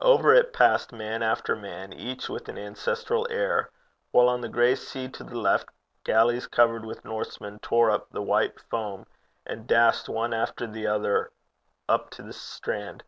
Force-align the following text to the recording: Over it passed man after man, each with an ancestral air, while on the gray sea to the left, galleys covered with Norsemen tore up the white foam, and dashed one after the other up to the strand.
Over 0.00 0.34
it 0.34 0.52
passed 0.52 0.92
man 0.92 1.22
after 1.22 1.56
man, 1.56 1.90
each 1.90 2.28
with 2.28 2.50
an 2.50 2.58
ancestral 2.58 3.26
air, 3.30 3.70
while 4.10 4.28
on 4.28 4.42
the 4.42 4.48
gray 4.50 4.74
sea 4.74 5.08
to 5.08 5.24
the 5.24 5.38
left, 5.38 5.70
galleys 6.04 6.46
covered 6.46 6.84
with 6.84 7.02
Norsemen 7.02 7.60
tore 7.60 7.90
up 7.90 8.10
the 8.10 8.20
white 8.20 8.60
foam, 8.60 9.06
and 9.46 9.66
dashed 9.66 10.06
one 10.06 10.34
after 10.34 10.66
the 10.66 10.86
other 10.86 11.32
up 11.88 12.10
to 12.10 12.22
the 12.22 12.34
strand. 12.34 13.04